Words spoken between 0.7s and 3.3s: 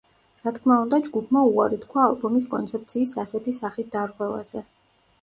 უნდა, ჯგუფმა უარი თქვა ალბომის კონცეფციის